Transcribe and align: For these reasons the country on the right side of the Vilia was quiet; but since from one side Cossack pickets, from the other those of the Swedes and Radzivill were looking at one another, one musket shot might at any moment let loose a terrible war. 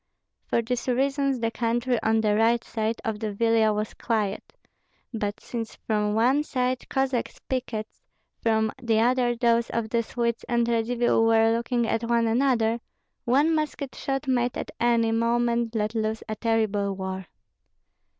For 0.47 0.63
these 0.63 0.87
reasons 0.87 1.39
the 1.41 1.51
country 1.51 2.01
on 2.01 2.21
the 2.21 2.35
right 2.35 2.63
side 2.63 2.95
of 3.05 3.19
the 3.19 3.31
Vilia 3.31 3.71
was 3.71 3.93
quiet; 3.93 4.51
but 5.13 5.39
since 5.39 5.75
from 5.75 6.15
one 6.15 6.41
side 6.43 6.89
Cossack 6.89 7.29
pickets, 7.47 8.01
from 8.41 8.71
the 8.81 8.99
other 8.99 9.35
those 9.35 9.69
of 9.69 9.89
the 9.91 10.01
Swedes 10.01 10.43
and 10.49 10.67
Radzivill 10.67 11.23
were 11.23 11.55
looking 11.55 11.85
at 11.85 12.03
one 12.09 12.25
another, 12.25 12.79
one 13.25 13.53
musket 13.53 13.93
shot 13.93 14.27
might 14.27 14.57
at 14.57 14.71
any 14.79 15.11
moment 15.11 15.75
let 15.75 15.93
loose 15.93 16.23
a 16.27 16.35
terrible 16.35 16.95
war. 16.95 17.27